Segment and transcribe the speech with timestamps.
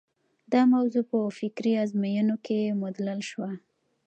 [0.53, 3.49] دا موضوع په فکري ازموینو کې مدلل شوه.